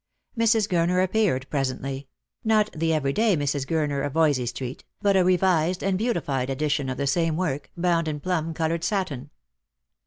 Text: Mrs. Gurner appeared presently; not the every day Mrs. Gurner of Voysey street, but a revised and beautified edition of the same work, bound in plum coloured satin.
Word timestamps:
Mrs. 0.35 0.67
Gurner 0.67 1.03
appeared 1.03 1.45
presently; 1.51 2.07
not 2.43 2.71
the 2.73 2.91
every 2.91 3.13
day 3.13 3.37
Mrs. 3.37 3.67
Gurner 3.67 4.03
of 4.03 4.13
Voysey 4.13 4.47
street, 4.47 4.83
but 4.99 5.15
a 5.15 5.23
revised 5.23 5.83
and 5.83 5.95
beautified 5.95 6.49
edition 6.49 6.89
of 6.89 6.97
the 6.97 7.05
same 7.05 7.37
work, 7.37 7.69
bound 7.77 8.07
in 8.07 8.19
plum 8.19 8.55
coloured 8.55 8.83
satin. 8.83 9.29